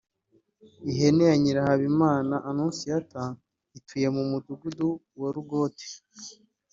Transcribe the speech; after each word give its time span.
Ihene 0.89 1.21
ya 1.29 1.35
Nyirahabimana 1.41 2.35
Annonciata 2.49 3.23
utuye 3.77 4.07
mu 4.15 4.23
mudugudu 4.29 4.89
wa 5.19 5.29
Rugote 5.35 5.89